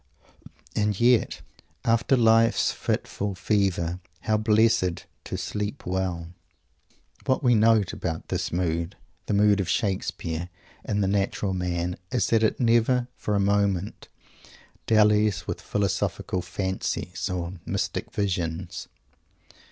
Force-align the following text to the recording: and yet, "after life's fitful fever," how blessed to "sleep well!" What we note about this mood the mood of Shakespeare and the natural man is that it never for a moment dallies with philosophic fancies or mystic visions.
and 0.75 0.99
yet, 0.99 1.41
"after 1.85 2.17
life's 2.17 2.71
fitful 2.71 3.35
fever," 3.35 3.99
how 4.21 4.35
blessed 4.35 5.05
to 5.23 5.37
"sleep 5.37 5.85
well!" 5.85 6.33
What 7.27 7.43
we 7.43 7.53
note 7.53 7.93
about 7.93 8.29
this 8.29 8.51
mood 8.51 8.95
the 9.27 9.35
mood 9.35 9.59
of 9.59 9.69
Shakespeare 9.69 10.49
and 10.83 11.03
the 11.03 11.07
natural 11.07 11.53
man 11.53 11.97
is 12.11 12.25
that 12.31 12.41
it 12.41 12.59
never 12.59 13.09
for 13.15 13.35
a 13.35 13.39
moment 13.39 14.07
dallies 14.87 15.45
with 15.45 15.61
philosophic 15.61 16.31
fancies 16.43 17.29
or 17.29 17.59
mystic 17.63 18.11
visions. 18.11 18.87